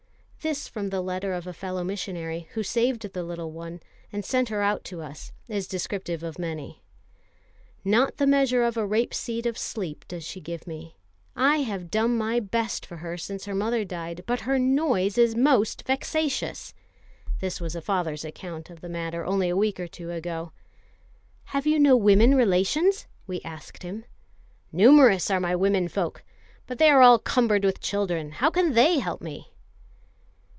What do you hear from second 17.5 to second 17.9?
was a